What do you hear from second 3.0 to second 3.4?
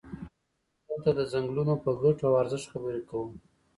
کوو.